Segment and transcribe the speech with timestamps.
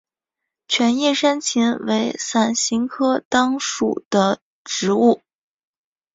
[0.67, 5.21] 全叶山芹为伞形科当归属的植物。